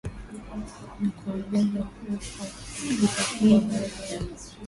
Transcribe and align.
na 1.01 1.09
kuongeza 1.11 1.79
ufadhiliKwa 2.17 3.37
kuwa 3.39 3.59
baadhi 3.61 4.13
ya 4.13 4.21